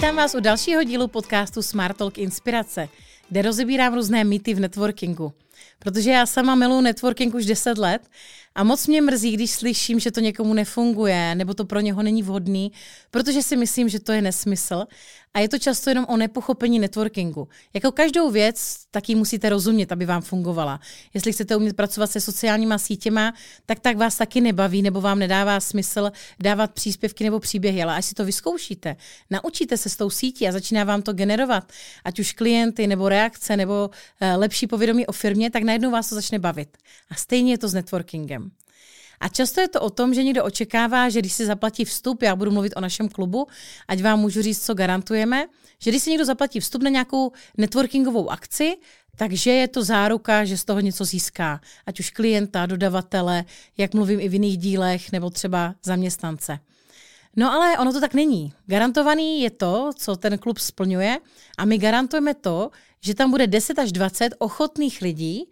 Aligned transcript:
Vítám 0.00 0.16
vás 0.16 0.34
u 0.34 0.40
dalšího 0.40 0.82
dílu 0.82 1.08
podcastu 1.08 1.62
Smart 1.62 1.96
Talk 1.96 2.18
Inspirace, 2.18 2.88
kde 3.30 3.42
rozebírám 3.42 3.94
různé 3.94 4.24
mýty 4.24 4.54
v 4.54 4.60
networkingu. 4.60 5.32
Protože 5.78 6.10
já 6.10 6.26
sama 6.26 6.54
miluji 6.54 6.80
networking 6.80 7.34
už 7.34 7.46
10 7.46 7.78
let 7.78 8.02
a 8.54 8.64
moc 8.64 8.86
mě 8.86 9.02
mrzí, 9.02 9.32
když 9.32 9.50
slyším, 9.50 10.00
že 10.00 10.10
to 10.10 10.20
někomu 10.20 10.54
nefunguje, 10.54 11.34
nebo 11.34 11.54
to 11.54 11.64
pro 11.64 11.80
něho 11.80 12.02
není 12.02 12.22
vhodný, 12.22 12.72
protože 13.10 13.42
si 13.42 13.56
myslím, 13.56 13.88
že 13.88 14.00
to 14.00 14.12
je 14.12 14.22
nesmysl. 14.22 14.84
A 15.34 15.40
je 15.40 15.48
to 15.48 15.58
často 15.58 15.90
jenom 15.90 16.06
o 16.08 16.16
nepochopení 16.16 16.78
networkingu. 16.78 17.48
Jako 17.74 17.92
každou 17.92 18.30
věc, 18.30 18.76
tak 18.90 19.08
ji 19.08 19.14
musíte 19.14 19.48
rozumět, 19.48 19.92
aby 19.92 20.06
vám 20.06 20.22
fungovala. 20.22 20.80
Jestli 21.14 21.32
chcete 21.32 21.56
umět 21.56 21.76
pracovat 21.76 22.10
se 22.10 22.20
sociálníma 22.20 22.78
sítěma, 22.78 23.34
tak 23.66 23.80
tak 23.80 23.96
vás 23.96 24.16
taky 24.16 24.40
nebaví, 24.40 24.82
nebo 24.82 25.00
vám 25.00 25.18
nedává 25.18 25.60
smysl 25.60 26.10
dávat 26.40 26.72
příspěvky 26.72 27.24
nebo 27.24 27.40
příběhy. 27.40 27.82
Ale 27.82 27.96
až 27.96 28.04
si 28.04 28.14
to 28.14 28.24
vyzkoušíte, 28.24 28.96
naučíte 29.30 29.76
se 29.76 29.88
s 29.88 29.96
tou 29.96 30.10
sítí 30.10 30.48
a 30.48 30.52
začíná 30.52 30.84
vám 30.84 31.02
to 31.02 31.12
generovat, 31.12 31.72
ať 32.04 32.20
už 32.20 32.32
klienty, 32.32 32.86
nebo 32.86 33.08
reakce, 33.08 33.19
nebo 33.56 33.90
uh, 33.90 34.28
lepší 34.36 34.66
povědomí 34.66 35.06
o 35.06 35.12
firmě, 35.12 35.50
tak 35.50 35.62
najednou 35.62 35.90
vás 35.90 36.08
to 36.08 36.14
začne 36.14 36.38
bavit. 36.38 36.76
A 37.10 37.14
stejně 37.14 37.52
je 37.52 37.58
to 37.58 37.68
s 37.68 37.74
networkingem. 37.74 38.50
A 39.20 39.28
často 39.28 39.60
je 39.60 39.68
to 39.68 39.80
o 39.80 39.90
tom, 39.90 40.14
že 40.14 40.24
někdo 40.24 40.44
očekává, 40.44 41.08
že 41.08 41.18
když 41.18 41.32
si 41.32 41.46
zaplatí 41.46 41.84
vstup, 41.84 42.22
já 42.22 42.36
budu 42.36 42.50
mluvit 42.50 42.72
o 42.76 42.80
našem 42.80 43.08
klubu, 43.08 43.46
ať 43.88 44.02
vám 44.02 44.20
můžu 44.20 44.42
říct, 44.42 44.64
co 44.64 44.74
garantujeme, 44.74 45.46
že 45.78 45.90
když 45.90 46.02
si 46.02 46.10
někdo 46.10 46.24
zaplatí 46.24 46.60
vstup 46.60 46.82
na 46.82 46.90
nějakou 46.90 47.32
networkingovou 47.58 48.30
akci, 48.30 48.76
takže 49.16 49.52
je 49.52 49.68
to 49.68 49.84
záruka, 49.84 50.44
že 50.44 50.56
z 50.56 50.64
toho 50.64 50.80
něco 50.80 51.04
získá. 51.04 51.60
Ať 51.86 52.00
už 52.00 52.10
klienta, 52.10 52.66
dodavatele, 52.66 53.44
jak 53.78 53.94
mluvím 53.94 54.20
i 54.20 54.28
v 54.28 54.32
jiných 54.32 54.58
dílech, 54.58 55.12
nebo 55.12 55.30
třeba 55.30 55.74
zaměstnance. 55.84 56.58
No 57.36 57.52
ale 57.52 57.78
ono 57.78 57.92
to 57.92 58.00
tak 58.00 58.14
není. 58.14 58.52
Garantovaný 58.66 59.40
je 59.40 59.50
to, 59.50 59.90
co 59.96 60.16
ten 60.16 60.38
klub 60.38 60.58
splňuje 60.58 61.18
a 61.58 61.64
my 61.64 61.78
garantujeme 61.78 62.34
to, 62.34 62.70
že 63.04 63.14
tam 63.14 63.30
bude 63.30 63.46
10 63.46 63.78
až 63.78 63.92
20 63.92 64.34
ochotných 64.38 65.02
lidí 65.02 65.50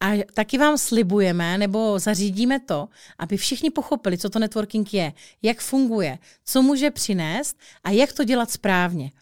a 0.00 0.12
taky 0.34 0.58
vám 0.58 0.78
slibujeme 0.78 1.58
nebo 1.58 1.98
zařídíme 1.98 2.60
to, 2.60 2.88
aby 3.18 3.36
všichni 3.36 3.70
pochopili, 3.70 4.18
co 4.18 4.30
to 4.30 4.38
networking 4.38 4.94
je, 4.94 5.12
jak 5.42 5.60
funguje, 5.60 6.18
co 6.44 6.62
může 6.62 6.90
přinést 6.90 7.56
a 7.84 7.90
jak 7.90 8.12
to 8.12 8.24
dělat 8.24 8.50
správně. 8.50 9.12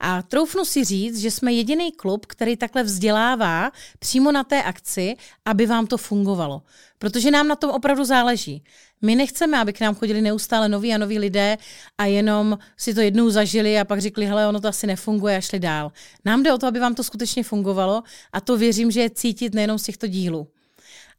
A 0.00 0.22
troufnu 0.22 0.64
si 0.64 0.84
říct, 0.84 1.18
že 1.18 1.30
jsme 1.30 1.52
jediný 1.52 1.92
klub, 1.92 2.26
který 2.26 2.56
takhle 2.56 2.82
vzdělává 2.82 3.70
přímo 3.98 4.32
na 4.32 4.44
té 4.44 4.62
akci, 4.62 5.16
aby 5.44 5.66
vám 5.66 5.86
to 5.86 5.98
fungovalo. 5.98 6.62
Protože 6.98 7.30
nám 7.30 7.48
na 7.48 7.56
tom 7.56 7.70
opravdu 7.70 8.04
záleží. 8.04 8.64
My 9.02 9.14
nechceme, 9.14 9.58
aby 9.58 9.72
k 9.72 9.80
nám 9.80 9.94
chodili 9.94 10.22
neustále 10.22 10.68
noví 10.68 10.94
a 10.94 10.98
noví 10.98 11.18
lidé 11.18 11.58
a 11.98 12.04
jenom 12.04 12.58
si 12.76 12.94
to 12.94 13.00
jednou 13.00 13.30
zažili 13.30 13.78
a 13.78 13.84
pak 13.84 14.00
řekli, 14.00 14.26
hele, 14.26 14.48
ono 14.48 14.60
to 14.60 14.68
asi 14.68 14.86
nefunguje 14.86 15.36
a 15.36 15.40
šli 15.40 15.58
dál. 15.58 15.92
Nám 16.24 16.42
jde 16.42 16.52
o 16.52 16.58
to, 16.58 16.66
aby 16.66 16.80
vám 16.80 16.94
to 16.94 17.04
skutečně 17.04 17.44
fungovalo 17.44 18.02
a 18.32 18.40
to 18.40 18.56
věřím, 18.56 18.90
že 18.90 19.00
je 19.00 19.10
cítit 19.10 19.54
nejenom 19.54 19.78
z 19.78 19.82
těchto 19.82 20.06
dílů. 20.06 20.48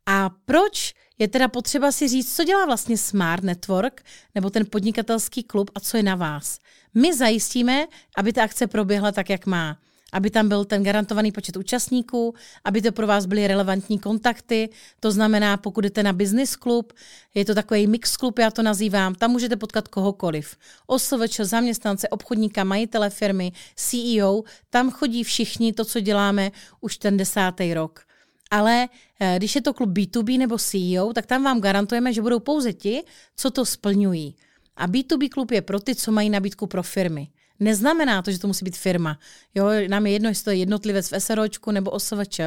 A 0.05 0.29
proč 0.45 0.90
je 1.21 1.27
teda 1.27 1.47
potřeba 1.47 1.91
si 1.91 2.07
říct, 2.07 2.35
co 2.35 2.43
dělá 2.43 2.65
vlastně 2.65 2.97
Smart 2.97 3.43
Network 3.43 4.05
nebo 4.35 4.49
ten 4.49 4.65
podnikatelský 4.65 5.43
klub 5.43 5.71
a 5.75 5.79
co 5.79 5.97
je 5.97 6.03
na 6.03 6.15
vás. 6.15 6.59
My 6.93 7.13
zajistíme, 7.13 7.85
aby 8.17 8.33
ta 8.33 8.43
akce 8.43 8.67
proběhla 8.67 9.11
tak, 9.11 9.29
jak 9.29 9.45
má 9.45 9.77
aby 10.13 10.29
tam 10.29 10.49
byl 10.49 10.65
ten 10.65 10.83
garantovaný 10.83 11.31
počet 11.31 11.57
účastníků, 11.57 12.33
aby 12.63 12.81
to 12.81 12.91
pro 12.91 13.07
vás 13.07 13.25
byly 13.25 13.47
relevantní 13.47 13.99
kontakty. 13.99 14.69
To 14.99 15.11
znamená, 15.11 15.57
pokud 15.57 15.81
jdete 15.81 16.03
na 16.03 16.13
business 16.13 16.55
klub, 16.55 16.93
je 17.33 17.45
to 17.45 17.55
takový 17.55 17.87
mix 17.87 18.17
klub, 18.17 18.39
já 18.39 18.51
to 18.51 18.61
nazývám, 18.61 19.15
tam 19.15 19.31
můžete 19.31 19.55
potkat 19.55 19.87
kohokoliv. 19.87 20.57
OSVČ, 20.87 21.39
zaměstnance, 21.39 22.09
obchodníka, 22.09 22.63
majitele 22.63 23.09
firmy, 23.09 23.51
CEO, 23.75 24.43
tam 24.69 24.91
chodí 24.91 25.23
všichni 25.23 25.73
to, 25.73 25.85
co 25.85 25.99
děláme 25.99 26.51
už 26.81 26.97
ten 26.97 27.17
desátý 27.17 27.73
rok. 27.73 28.10
Ale 28.51 28.87
eh, 29.19 29.35
když 29.37 29.55
je 29.55 29.61
to 29.61 29.73
klub 29.73 29.89
B2B 29.89 30.37
nebo 30.37 30.57
CEO, 30.57 31.13
tak 31.13 31.25
tam 31.25 31.43
vám 31.43 31.61
garantujeme, 31.61 32.13
že 32.13 32.21
budou 32.21 32.39
pouze 32.39 32.73
ti, 32.73 33.03
co 33.35 33.51
to 33.51 33.65
splňují. 33.65 34.35
A 34.77 34.87
B2B 34.87 35.29
klub 35.29 35.51
je 35.51 35.61
pro 35.61 35.79
ty, 35.79 35.95
co 35.95 36.11
mají 36.11 36.29
nabídku 36.29 36.67
pro 36.67 36.83
firmy. 36.83 37.27
Neznamená 37.59 38.21
to, 38.21 38.31
že 38.31 38.39
to 38.39 38.47
musí 38.47 38.65
být 38.65 38.77
firma. 38.77 39.19
Jo, 39.55 39.65
nám 39.87 40.05
je 40.05 40.13
jedno, 40.13 40.29
jestli 40.29 40.43
to 40.43 40.49
je 40.49 40.55
jednotlivec 40.55 41.11
v 41.11 41.19
SROčku 41.19 41.71
nebo 41.71 41.91
OSVČ, 41.91 42.39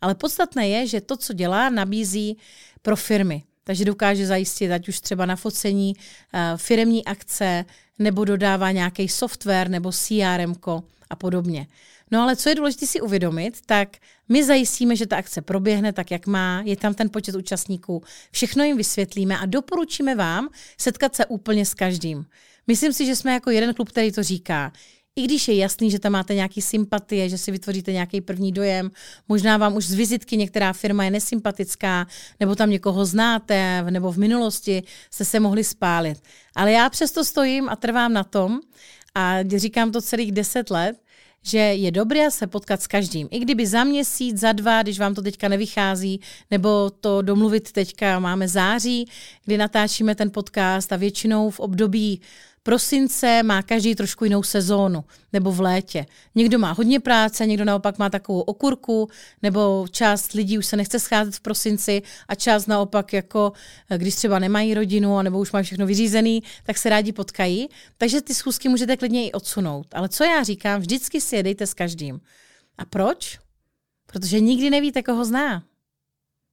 ale 0.00 0.14
podstatné 0.14 0.68
je, 0.68 0.86
že 0.86 1.00
to, 1.00 1.16
co 1.16 1.32
dělá, 1.32 1.70
nabízí 1.70 2.38
pro 2.82 2.96
firmy. 2.96 3.42
Takže 3.64 3.84
dokáže 3.84 4.26
zajistit, 4.26 4.72
ať 4.72 4.88
už 4.88 5.00
třeba 5.00 5.26
na 5.26 5.36
focení 5.36 5.94
uh, 5.96 6.40
firemní 6.56 7.04
akce, 7.04 7.64
nebo 8.00 8.24
dodává 8.24 8.70
nějaký 8.70 9.08
software, 9.08 9.68
nebo 9.68 9.92
CRM 9.92 10.54
a 11.10 11.16
podobně. 11.16 11.66
No 12.10 12.22
ale 12.22 12.36
co 12.36 12.48
je 12.48 12.54
důležité 12.54 12.86
si 12.86 13.00
uvědomit, 13.00 13.58
tak 13.66 13.88
my 14.28 14.44
zajistíme, 14.44 14.96
že 14.96 15.06
ta 15.06 15.16
akce 15.16 15.42
proběhne 15.42 15.92
tak, 15.92 16.10
jak 16.10 16.26
má, 16.26 16.62
je 16.64 16.76
tam 16.76 16.94
ten 16.94 17.10
počet 17.10 17.34
účastníků, 17.34 18.02
všechno 18.30 18.64
jim 18.64 18.76
vysvětlíme 18.76 19.38
a 19.38 19.46
doporučíme 19.46 20.14
vám 20.14 20.48
setkat 20.78 21.16
se 21.16 21.26
úplně 21.26 21.66
s 21.66 21.74
každým. 21.74 22.26
Myslím 22.66 22.92
si, 22.92 23.06
že 23.06 23.16
jsme 23.16 23.32
jako 23.32 23.50
jeden 23.50 23.74
klub, 23.74 23.88
který 23.88 24.12
to 24.12 24.22
říká. 24.22 24.72
I 25.16 25.22
když 25.24 25.48
je 25.48 25.56
jasný, 25.56 25.90
že 25.90 25.98
tam 25.98 26.12
máte 26.12 26.34
nějaký 26.34 26.62
sympatie, 26.62 27.28
že 27.28 27.38
si 27.38 27.50
vytvoříte 27.50 27.92
nějaký 27.92 28.20
první 28.20 28.52
dojem, 28.52 28.90
možná 29.28 29.56
vám 29.56 29.76
už 29.76 29.86
z 29.86 29.94
vizitky 29.94 30.36
některá 30.36 30.72
firma 30.72 31.04
je 31.04 31.10
nesympatická, 31.10 32.06
nebo 32.40 32.54
tam 32.54 32.70
někoho 32.70 33.06
znáte, 33.06 33.82
nebo 33.90 34.12
v 34.12 34.18
minulosti 34.18 34.82
jste 35.10 35.24
se 35.24 35.40
mohli 35.40 35.64
spálit. 35.64 36.22
Ale 36.54 36.72
já 36.72 36.90
přesto 36.90 37.24
stojím 37.24 37.68
a 37.68 37.76
trvám 37.76 38.12
na 38.12 38.24
tom, 38.24 38.60
a 39.14 39.36
říkám 39.56 39.92
to 39.92 40.02
celých 40.02 40.32
deset 40.32 40.70
let, 40.70 40.96
že 41.42 41.58
je 41.58 41.90
dobré 41.90 42.30
se 42.30 42.46
potkat 42.46 42.82
s 42.82 42.86
každým. 42.86 43.28
I 43.30 43.38
kdyby 43.38 43.66
za 43.66 43.84
měsíc, 43.84 44.38
za 44.38 44.52
dva, 44.52 44.82
když 44.82 44.98
vám 44.98 45.14
to 45.14 45.22
teďka 45.22 45.48
nevychází, 45.48 46.20
nebo 46.50 46.90
to 46.90 47.22
domluvit 47.22 47.72
teďka 47.72 48.18
máme 48.18 48.48
září, 48.48 49.08
kdy 49.44 49.58
natáčíme 49.58 50.14
ten 50.14 50.30
podcast 50.30 50.92
a 50.92 50.96
většinou 50.96 51.50
v 51.50 51.60
období 51.60 52.20
prosince 52.62 53.42
má 53.42 53.62
každý 53.62 53.94
trošku 53.94 54.24
jinou 54.24 54.42
sezónu, 54.42 55.04
nebo 55.32 55.52
v 55.52 55.60
létě. 55.60 56.06
Někdo 56.34 56.58
má 56.58 56.72
hodně 56.72 57.00
práce, 57.00 57.46
někdo 57.46 57.64
naopak 57.64 57.98
má 57.98 58.10
takovou 58.10 58.40
okurku, 58.40 59.08
nebo 59.42 59.86
část 59.90 60.32
lidí 60.32 60.58
už 60.58 60.66
se 60.66 60.76
nechce 60.76 60.98
scházet 60.98 61.34
v 61.34 61.40
prosinci 61.40 62.02
a 62.28 62.34
část 62.34 62.66
naopak, 62.66 63.12
jako 63.12 63.52
eh, 63.90 63.98
když 63.98 64.14
třeba 64.14 64.38
nemají 64.38 64.74
rodinu, 64.74 65.22
nebo 65.22 65.38
už 65.38 65.52
mají 65.52 65.64
všechno 65.64 65.86
vyřízený, 65.86 66.42
tak 66.64 66.78
se 66.78 66.88
rádi 66.88 67.12
potkají. 67.12 67.68
Takže 67.96 68.20
ty 68.20 68.34
schůzky 68.34 68.68
můžete 68.68 68.96
klidně 68.96 69.28
i 69.28 69.32
odsunout. 69.32 69.86
Ale 69.94 70.08
co 70.08 70.24
já 70.24 70.42
říkám, 70.42 70.80
vždycky 70.80 71.20
si 71.20 71.36
jedejte 71.36 71.66
s 71.66 71.74
každým. 71.74 72.20
A 72.78 72.84
proč? 72.84 73.38
Protože 74.06 74.40
nikdy 74.40 74.70
nevíte, 74.70 75.02
koho 75.02 75.24
zná. 75.24 75.69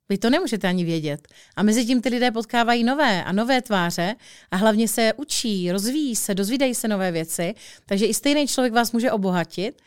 Vy 0.09 0.17
to 0.17 0.29
nemůžete 0.29 0.67
ani 0.67 0.85
vědět. 0.85 1.27
A 1.55 1.63
mezi 1.63 1.85
tím 1.85 2.01
ty 2.01 2.09
lidé 2.09 2.31
potkávají 2.31 2.83
nové 2.83 3.23
a 3.23 3.31
nové 3.31 3.61
tváře 3.61 4.15
a 4.51 4.55
hlavně 4.55 4.87
se 4.87 5.13
učí, 5.17 5.71
rozvíjí 5.71 6.15
se, 6.15 6.35
dozvídají 6.35 6.75
se 6.75 6.87
nové 6.87 7.11
věci, 7.11 7.53
takže 7.85 8.05
i 8.05 8.13
stejný 8.13 8.47
člověk 8.47 8.73
vás 8.73 8.91
může 8.91 9.11
obohatit. 9.11 9.81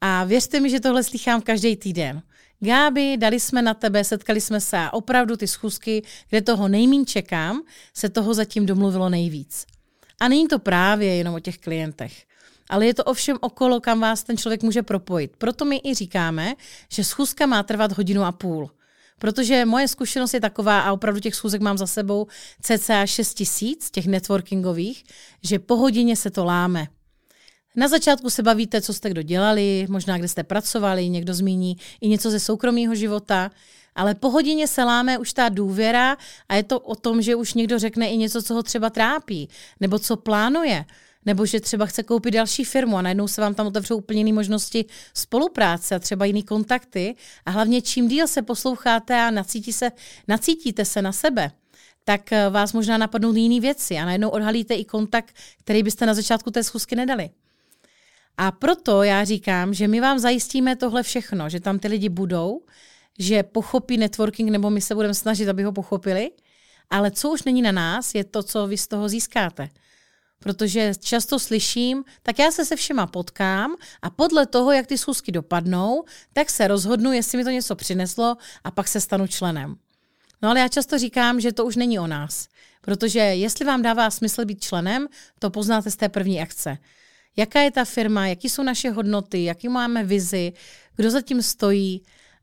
A 0.00 0.24
věřte 0.24 0.60
mi, 0.60 0.70
že 0.70 0.80
tohle 0.80 1.04
slychám 1.04 1.40
každý 1.40 1.76
týden. 1.76 2.22
Gáby, 2.60 3.16
dali 3.16 3.40
jsme 3.40 3.62
na 3.62 3.74
tebe, 3.74 4.04
setkali 4.04 4.40
jsme 4.40 4.60
se 4.60 4.78
a 4.78 4.92
opravdu 4.92 5.36
ty 5.36 5.46
schůzky, 5.46 6.02
kde 6.28 6.42
toho 6.42 6.68
nejmín 6.68 7.06
čekám, 7.06 7.62
se 7.94 8.08
toho 8.08 8.34
zatím 8.34 8.66
domluvilo 8.66 9.08
nejvíc. 9.08 9.66
A 10.20 10.28
není 10.28 10.48
to 10.48 10.58
právě 10.58 11.14
jenom 11.14 11.34
o 11.34 11.40
těch 11.40 11.58
klientech. 11.58 12.24
Ale 12.68 12.86
je 12.86 12.94
to 12.94 13.04
ovšem 13.04 13.36
okolo, 13.40 13.80
kam 13.80 14.00
vás 14.00 14.22
ten 14.22 14.36
člověk 14.36 14.62
může 14.62 14.82
propojit. 14.82 15.36
Proto 15.36 15.64
my 15.64 15.80
i 15.84 15.94
říkáme, 15.94 16.54
že 16.92 17.04
schůzka 17.04 17.46
má 17.46 17.62
trvat 17.62 17.92
hodinu 17.92 18.22
a 18.22 18.32
půl. 18.32 18.70
Protože 19.18 19.64
moje 19.64 19.88
zkušenost 19.88 20.34
je 20.34 20.40
taková, 20.40 20.80
a 20.80 20.92
opravdu 20.92 21.20
těch 21.20 21.34
schůzek 21.34 21.60
mám 21.60 21.78
za 21.78 21.86
sebou 21.86 22.26
cca 22.62 23.06
6 23.06 23.34
tisíc, 23.34 23.90
těch 23.90 24.06
networkingových, 24.06 25.04
že 25.42 25.58
po 25.58 25.76
hodině 25.76 26.16
se 26.16 26.30
to 26.30 26.44
láme. 26.44 26.86
Na 27.76 27.88
začátku 27.88 28.30
se 28.30 28.42
bavíte, 28.42 28.80
co 28.80 28.94
jste 28.94 29.10
kdo 29.10 29.22
dělali, 29.22 29.86
možná 29.90 30.18
kde 30.18 30.28
jste 30.28 30.44
pracovali, 30.44 31.08
někdo 31.08 31.34
zmíní 31.34 31.76
i 32.00 32.08
něco 32.08 32.30
ze 32.30 32.40
soukromého 32.40 32.94
života, 32.94 33.50
ale 33.94 34.14
po 34.14 34.30
hodině 34.30 34.68
se 34.68 34.84
láme 34.84 35.18
už 35.18 35.32
ta 35.32 35.48
důvěra 35.48 36.16
a 36.48 36.54
je 36.54 36.62
to 36.62 36.80
o 36.80 36.94
tom, 36.94 37.22
že 37.22 37.34
už 37.34 37.54
někdo 37.54 37.78
řekne 37.78 38.08
i 38.08 38.16
něco, 38.16 38.42
co 38.42 38.54
ho 38.54 38.62
třeba 38.62 38.90
trápí, 38.90 39.48
nebo 39.80 39.98
co 39.98 40.16
plánuje 40.16 40.84
nebo 41.26 41.46
že 41.46 41.60
třeba 41.60 41.86
chce 41.86 42.02
koupit 42.02 42.30
další 42.30 42.64
firmu 42.64 42.96
a 42.96 43.02
najednou 43.02 43.28
se 43.28 43.40
vám 43.40 43.54
tam 43.54 43.66
otevřou 43.66 43.96
úplně 43.96 44.20
jiné 44.20 44.32
možnosti 44.32 44.84
spolupráce 45.14 45.94
a 45.94 45.98
třeba 45.98 46.24
jiný 46.24 46.42
kontakty 46.42 47.14
a 47.46 47.50
hlavně 47.50 47.82
čím 47.82 48.08
díl 48.08 48.26
se 48.26 48.42
posloucháte 48.42 49.20
a 49.20 49.30
nacítí 49.30 49.72
se, 49.72 49.92
nacítíte 50.28 50.84
se 50.84 51.02
na 51.02 51.12
sebe, 51.12 51.50
tak 52.04 52.32
eh, 52.32 52.50
vás 52.50 52.72
možná 52.72 52.98
napadnou 52.98 53.34
jiné 53.34 53.60
věci 53.60 53.96
a 53.96 54.04
najednou 54.04 54.28
odhalíte 54.28 54.74
i 54.74 54.84
kontakt, 54.84 55.34
který 55.58 55.82
byste 55.82 56.06
na 56.06 56.14
začátku 56.14 56.50
té 56.50 56.62
schůzky 56.62 56.96
nedali. 56.96 57.30
A 58.36 58.52
proto 58.52 59.02
já 59.02 59.24
říkám, 59.24 59.74
že 59.74 59.88
my 59.88 60.00
vám 60.00 60.18
zajistíme 60.18 60.76
tohle 60.76 61.02
všechno, 61.02 61.48
že 61.48 61.60
tam 61.60 61.78
ty 61.78 61.88
lidi 61.88 62.08
budou, 62.08 62.60
že 63.18 63.42
pochopí 63.42 63.96
networking, 63.96 64.50
nebo 64.50 64.70
my 64.70 64.80
se 64.80 64.94
budeme 64.94 65.14
snažit, 65.14 65.48
aby 65.48 65.62
ho 65.62 65.72
pochopili, 65.72 66.30
ale 66.90 67.10
co 67.10 67.30
už 67.30 67.42
není 67.42 67.62
na 67.62 67.72
nás, 67.72 68.14
je 68.14 68.24
to, 68.24 68.42
co 68.42 68.66
vy 68.66 68.78
z 68.78 68.86
toho 68.86 69.08
získáte. 69.08 69.68
Protože 70.44 70.92
často 71.00 71.38
slyším, 71.38 72.04
tak 72.22 72.38
já 72.38 72.50
se 72.50 72.64
se 72.64 72.76
všema 72.76 73.06
potkám 73.06 73.76
a 74.02 74.10
podle 74.10 74.46
toho, 74.46 74.72
jak 74.72 74.86
ty 74.86 74.98
schůzky 74.98 75.32
dopadnou, 75.32 76.04
tak 76.32 76.50
se 76.50 76.68
rozhodnu, 76.68 77.12
jestli 77.12 77.38
mi 77.38 77.44
to 77.44 77.50
něco 77.50 77.76
přineslo 77.76 78.36
a 78.64 78.70
pak 78.70 78.88
se 78.88 79.00
stanu 79.00 79.26
členem. 79.26 79.76
No 80.42 80.50
ale 80.50 80.60
já 80.60 80.68
často 80.68 80.98
říkám, 80.98 81.40
že 81.40 81.52
to 81.52 81.64
už 81.64 81.76
není 81.76 81.98
o 81.98 82.06
nás. 82.06 82.48
Protože 82.80 83.18
jestli 83.18 83.64
vám 83.64 83.82
dává 83.82 84.10
smysl 84.10 84.44
být 84.44 84.62
členem, 84.62 85.08
to 85.38 85.50
poznáte 85.50 85.90
z 85.90 85.96
té 85.96 86.08
první 86.08 86.40
akce. 86.40 86.78
Jaká 87.36 87.60
je 87.60 87.70
ta 87.70 87.84
firma, 87.84 88.26
jaký 88.26 88.48
jsou 88.48 88.62
naše 88.62 88.90
hodnoty, 88.90 89.44
jaký 89.44 89.68
máme 89.68 90.04
vizi, 90.04 90.52
kdo 90.96 91.10
zatím 91.10 91.42
stojí 91.42 92.02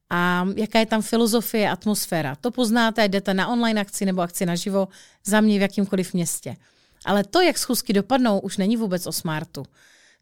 a 0.10 0.48
jaká 0.56 0.80
je 0.80 0.86
tam 0.86 1.02
filozofie, 1.02 1.70
atmosféra. 1.70 2.36
To 2.36 2.52
poznáte, 2.52 3.08
jdete 3.08 3.34
na 3.34 3.48
online 3.48 3.82
akci 3.82 4.06
nebo 4.06 4.22
akci 4.22 4.46
naživo 4.46 4.88
za 5.26 5.42
mě 5.42 5.60
v 5.60 5.62
jakýmkoliv 5.62 6.14
městě. 6.14 6.56
Ale 7.06 7.24
to, 7.24 7.42
jak 7.42 7.58
schůzky 7.58 7.94
dopadnou, 7.94 8.40
už 8.40 8.58
není 8.58 8.78
vůbec 8.78 9.08
o 9.08 9.12
smartu. 9.12 9.64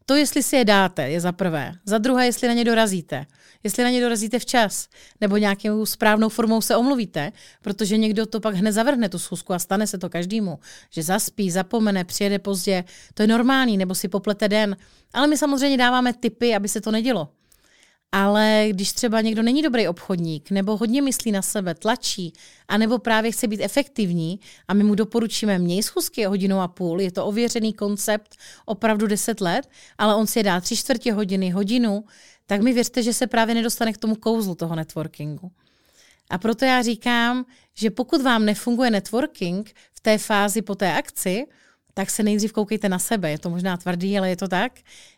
To, 0.06 0.14
jestli 0.14 0.42
si 0.42 0.56
je 0.56 0.64
dáte, 0.64 1.10
je 1.10 1.20
za 1.20 1.32
prvé. 1.32 1.72
Za 1.84 1.98
druhé, 1.98 2.26
jestli 2.26 2.48
na 2.48 2.54
ně 2.54 2.64
dorazíte. 2.64 3.26
Jestli 3.64 3.84
na 3.84 3.90
ně 3.90 4.00
dorazíte 4.00 4.38
včas, 4.38 4.88
nebo 5.20 5.36
nějakou 5.36 5.86
správnou 5.86 6.28
formou 6.28 6.60
se 6.60 6.76
omluvíte, 6.76 7.32
protože 7.62 7.96
někdo 7.96 8.26
to 8.26 8.40
pak 8.40 8.54
hned 8.54 8.72
zavrhne 8.72 9.08
tu 9.08 9.18
schůzku 9.18 9.52
a 9.52 9.58
stane 9.58 9.86
se 9.86 9.98
to 9.98 10.08
každému, 10.08 10.58
že 10.90 11.02
zaspí, 11.02 11.50
zapomene, 11.50 12.04
přijede 12.04 12.38
pozdě, 12.38 12.84
to 13.14 13.22
je 13.22 13.26
normální, 13.26 13.76
nebo 13.76 13.94
si 13.94 14.08
poplete 14.08 14.48
den. 14.48 14.76
Ale 15.12 15.26
my 15.26 15.36
samozřejmě 15.38 15.76
dáváme 15.76 16.12
tipy, 16.12 16.54
aby 16.54 16.68
se 16.68 16.80
to 16.80 16.90
nedělo. 16.90 17.28
Ale 18.12 18.66
když 18.70 18.92
třeba 18.92 19.20
někdo 19.20 19.42
není 19.42 19.62
dobrý 19.62 19.88
obchodník, 19.88 20.50
nebo 20.50 20.76
hodně 20.76 21.02
myslí 21.02 21.32
na 21.32 21.42
sebe, 21.42 21.74
tlačí, 21.74 22.32
anebo 22.68 22.98
právě 22.98 23.32
chce 23.32 23.46
být 23.46 23.60
efektivní 23.62 24.40
a 24.68 24.74
my 24.74 24.84
mu 24.84 24.94
doporučíme 24.94 25.58
měj 25.58 25.82
schůzky 25.82 26.24
hodinu 26.24 26.60
a 26.60 26.68
půl, 26.68 27.00
je 27.00 27.12
to 27.12 27.26
ověřený 27.26 27.72
koncept 27.72 28.36
opravdu 28.64 29.06
10 29.06 29.40
let, 29.40 29.68
ale 29.98 30.14
on 30.14 30.26
si 30.26 30.38
je 30.38 30.42
dá 30.42 30.60
tři 30.60 30.76
čtvrtě 30.76 31.12
hodiny, 31.12 31.50
hodinu, 31.50 32.04
tak 32.46 32.60
mi 32.60 32.72
věřte, 32.72 33.02
že 33.02 33.12
se 33.12 33.26
právě 33.26 33.54
nedostane 33.54 33.92
k 33.92 33.98
tomu 33.98 34.14
kouzlu 34.14 34.54
toho 34.54 34.76
networkingu. 34.76 35.50
A 36.30 36.38
proto 36.38 36.64
já 36.64 36.82
říkám, 36.82 37.44
že 37.74 37.90
pokud 37.90 38.22
vám 38.22 38.44
nefunguje 38.44 38.90
networking 38.90 39.74
v 39.92 40.00
té 40.00 40.18
fázi 40.18 40.62
po 40.62 40.74
té 40.74 40.92
akci, 40.94 41.46
tak 41.94 42.10
se 42.10 42.22
nejdřív 42.22 42.52
koukejte 42.52 42.88
na 42.88 42.98
sebe. 42.98 43.30
Je 43.30 43.38
to 43.38 43.50
možná 43.50 43.76
tvrdý, 43.76 44.18
ale 44.18 44.28
je 44.28 44.36
to 44.36 44.48
tak. 44.48 44.72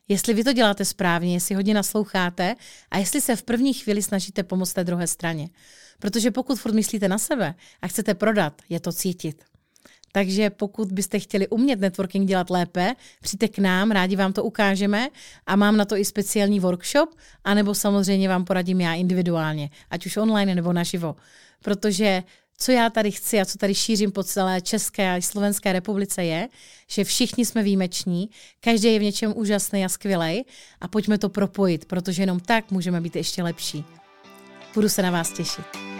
Jestli 0.08 0.34
vy 0.34 0.44
to 0.44 0.52
děláte 0.52 0.84
správně, 0.84 1.34
jestli 1.34 1.54
hodně 1.54 1.74
nasloucháte 1.74 2.54
a 2.90 2.98
jestli 2.98 3.20
se 3.20 3.36
v 3.36 3.42
první 3.42 3.74
chvíli 3.74 4.02
snažíte 4.02 4.42
pomoct 4.42 4.72
té 4.72 4.84
druhé 4.84 5.06
straně. 5.06 5.48
Protože 5.98 6.30
pokud 6.30 6.58
furt 6.58 6.74
myslíte 6.74 7.08
na 7.08 7.18
sebe 7.18 7.54
a 7.82 7.88
chcete 7.88 8.14
prodat, 8.14 8.62
je 8.68 8.80
to 8.80 8.92
cítit. 8.92 9.44
Takže 10.12 10.50
pokud 10.50 10.92
byste 10.92 11.18
chtěli 11.18 11.48
umět 11.48 11.80
networking 11.80 12.28
dělat 12.28 12.50
lépe, 12.50 12.94
přijďte 13.20 13.48
k 13.48 13.58
nám, 13.58 13.90
rádi 13.90 14.16
vám 14.16 14.32
to 14.32 14.44
ukážeme 14.44 15.08
a 15.46 15.56
mám 15.56 15.76
na 15.76 15.84
to 15.84 15.96
i 15.96 16.04
speciální 16.04 16.60
workshop, 16.60 17.14
anebo 17.44 17.74
samozřejmě 17.74 18.28
vám 18.28 18.44
poradím 18.44 18.80
já 18.80 18.94
individuálně, 18.94 19.70
ať 19.90 20.06
už 20.06 20.16
online 20.16 20.54
nebo 20.54 20.72
naživo. 20.72 21.16
Protože 21.64 22.22
co 22.62 22.72
já 22.72 22.90
tady 22.90 23.10
chci 23.10 23.40
a 23.40 23.44
co 23.44 23.58
tady 23.58 23.74
šířím 23.74 24.12
po 24.12 24.24
celé 24.24 24.60
České 24.60 25.14
a 25.16 25.20
Slovenské 25.20 25.72
republice 25.72 26.24
je, 26.24 26.48
že 26.88 27.04
všichni 27.04 27.46
jsme 27.46 27.62
výjimeční, 27.62 28.30
každý 28.60 28.92
je 28.92 28.98
v 28.98 29.02
něčem 29.02 29.32
úžasný 29.36 29.84
a 29.84 29.88
skvělý 29.88 30.44
a 30.80 30.88
pojďme 30.88 31.18
to 31.18 31.28
propojit, 31.28 31.84
protože 31.84 32.22
jenom 32.22 32.40
tak 32.40 32.70
můžeme 32.70 33.00
být 33.00 33.16
ještě 33.16 33.42
lepší. 33.42 33.84
Budu 34.74 34.88
se 34.88 35.02
na 35.02 35.10
vás 35.10 35.32
těšit. 35.32 35.91